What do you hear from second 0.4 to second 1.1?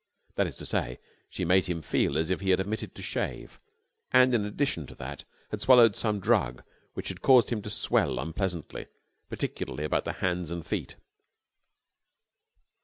is to say,